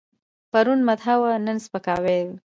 پرون 0.51 0.79
مدح 0.87 1.07
وه، 1.21 1.31
نن 1.45 1.57
سپکاوی 1.65 2.17
دی. 2.27 2.31